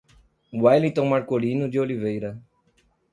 [0.53, 2.41] Wellington Marcolino de Oliveira